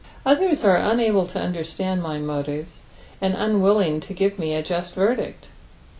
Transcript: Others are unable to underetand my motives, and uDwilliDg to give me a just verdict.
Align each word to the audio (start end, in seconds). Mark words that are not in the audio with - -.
Others 0.25 0.63
are 0.63 0.77
unable 0.77 1.27
to 1.27 1.37
underetand 1.37 2.01
my 2.01 2.17
motives, 2.17 2.81
and 3.21 3.35
uDwilliDg 3.35 4.01
to 4.01 4.15
give 4.15 4.39
me 4.39 4.55
a 4.55 4.63
just 4.63 4.95
verdict. 4.95 5.49